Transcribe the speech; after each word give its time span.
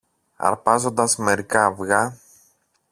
αρπάζοντας 0.37 1.17
μερικά 1.17 1.65
αυγά 1.67 2.19